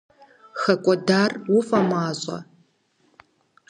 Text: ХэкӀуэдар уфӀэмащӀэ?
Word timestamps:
ХэкӀуэдар 0.61 1.31
уфӀэмащӀэ? 1.55 2.37